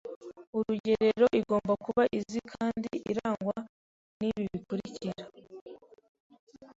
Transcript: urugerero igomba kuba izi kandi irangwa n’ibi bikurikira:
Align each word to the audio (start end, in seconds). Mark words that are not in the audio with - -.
urugerero 0.57 1.25
igomba 1.39 1.73
kuba 1.85 2.03
izi 2.17 2.39
kandi 2.53 2.89
irangwa 3.11 3.57
n’ibi 4.19 4.43
bikurikira: 4.53 5.23